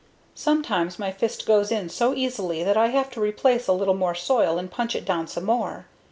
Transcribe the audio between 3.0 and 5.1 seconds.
to replace a little more soil and punch it